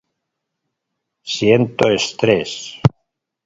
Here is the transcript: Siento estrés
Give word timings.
Siento 1.33 1.85
estrés 1.99 2.51